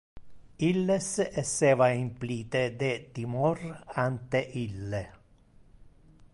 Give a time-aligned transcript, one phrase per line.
[0.67, 1.09] Illes
[1.41, 3.61] esseva implite de timor
[4.07, 5.07] ante ille.